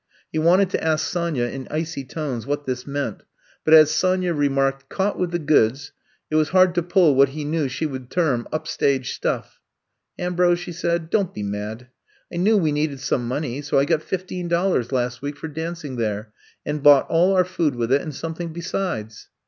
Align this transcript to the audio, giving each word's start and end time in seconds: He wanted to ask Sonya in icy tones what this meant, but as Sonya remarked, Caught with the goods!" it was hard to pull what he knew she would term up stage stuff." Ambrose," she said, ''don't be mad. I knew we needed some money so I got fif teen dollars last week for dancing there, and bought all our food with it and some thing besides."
He 0.31 0.39
wanted 0.39 0.71
to 0.71 0.83
ask 0.83 1.05
Sonya 1.05 1.43
in 1.43 1.67
icy 1.69 2.03
tones 2.03 2.47
what 2.47 2.65
this 2.65 2.87
meant, 2.87 3.21
but 3.63 3.75
as 3.75 3.91
Sonya 3.91 4.33
remarked, 4.33 4.89
Caught 4.89 5.19
with 5.19 5.29
the 5.29 5.37
goods!" 5.37 5.91
it 6.31 6.35
was 6.37 6.49
hard 6.49 6.73
to 6.73 6.81
pull 6.81 7.13
what 7.13 7.29
he 7.29 7.45
knew 7.45 7.69
she 7.69 7.85
would 7.85 8.09
term 8.09 8.47
up 8.51 8.67
stage 8.67 9.13
stuff." 9.13 9.59
Ambrose," 10.17 10.57
she 10.57 10.71
said, 10.71 11.11
''don't 11.11 11.35
be 11.35 11.43
mad. 11.43 11.89
I 12.33 12.37
knew 12.37 12.57
we 12.57 12.71
needed 12.71 12.99
some 12.99 13.27
money 13.27 13.61
so 13.61 13.77
I 13.77 13.85
got 13.85 14.01
fif 14.01 14.25
teen 14.25 14.47
dollars 14.47 14.91
last 14.91 15.21
week 15.21 15.37
for 15.37 15.47
dancing 15.47 15.97
there, 15.97 16.33
and 16.65 16.81
bought 16.81 17.07
all 17.07 17.35
our 17.35 17.45
food 17.45 17.75
with 17.75 17.91
it 17.91 18.01
and 18.01 18.15
some 18.15 18.33
thing 18.33 18.47
besides." 18.47 19.29